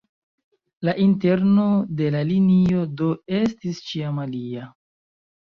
[0.87, 1.65] La interno
[1.99, 3.11] de la linioj do
[3.43, 4.67] estis ĉiam alia.